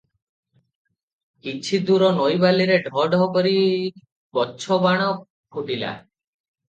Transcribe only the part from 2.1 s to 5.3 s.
ନଈବାଲିରେ ଢୋ ଢୋ କରି ଗଛ ବାଣ